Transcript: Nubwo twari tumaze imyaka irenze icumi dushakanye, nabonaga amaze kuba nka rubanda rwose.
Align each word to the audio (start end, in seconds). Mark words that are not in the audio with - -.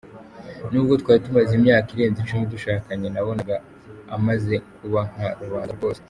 Nubwo 0.71 0.93
twari 1.01 1.19
tumaze 1.25 1.51
imyaka 1.59 1.87
irenze 1.91 2.19
icumi 2.21 2.45
dushakanye, 2.53 3.07
nabonaga 3.09 3.55
amaze 4.15 4.53
kuba 4.77 5.01
nka 5.13 5.29
rubanda 5.45 5.71
rwose. 5.77 5.99